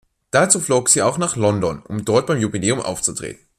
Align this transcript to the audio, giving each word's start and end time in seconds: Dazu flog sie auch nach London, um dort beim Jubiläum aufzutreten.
Dazu 0.31 0.59
flog 0.59 0.89
sie 0.89 1.03
auch 1.03 1.19
nach 1.19 1.35
London, 1.35 1.83
um 1.87 2.03
dort 2.03 2.25
beim 2.25 2.39
Jubiläum 2.39 2.79
aufzutreten. 2.81 3.45